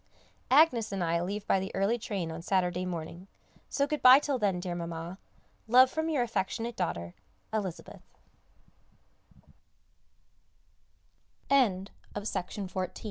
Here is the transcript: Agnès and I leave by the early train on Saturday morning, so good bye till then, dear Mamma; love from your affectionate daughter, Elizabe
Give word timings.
Agnès 0.49 0.91
and 0.91 1.03
I 1.03 1.21
leave 1.21 1.45
by 1.45 1.59
the 1.59 1.69
early 1.75 1.99
train 1.99 2.31
on 2.31 2.41
Saturday 2.41 2.87
morning, 2.87 3.27
so 3.69 3.85
good 3.85 4.01
bye 4.01 4.17
till 4.17 4.39
then, 4.39 4.59
dear 4.59 4.73
Mamma; 4.73 5.19
love 5.67 5.91
from 5.91 6.09
your 6.09 6.23
affectionate 6.23 6.75
daughter, 6.75 7.13
Elizabe 7.53 8.01